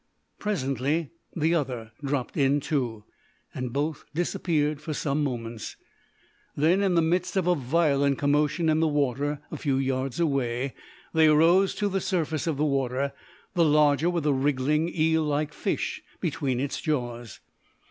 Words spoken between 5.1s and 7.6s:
moments. Then, in the midst of a